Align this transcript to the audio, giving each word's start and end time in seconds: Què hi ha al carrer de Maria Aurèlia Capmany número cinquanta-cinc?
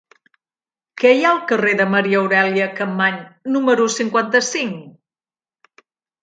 Què 1.01 1.09
hi 1.15 1.19
ha 1.25 1.27
al 1.33 1.41
carrer 1.51 1.73
de 1.81 1.85
Maria 1.95 2.21
Aurèlia 2.21 2.69
Capmany 2.79 3.21
número 3.57 3.87
cinquanta-cinc? 3.97 5.79